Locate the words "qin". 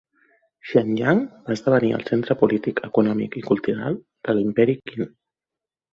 4.91-5.13